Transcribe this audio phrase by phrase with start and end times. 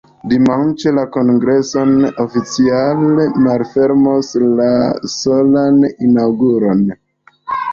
[0.29, 1.91] Dimanĉe la kongreson
[2.23, 4.31] oficiale malfermos
[4.63, 4.71] la
[5.17, 6.75] solena inaŭguro.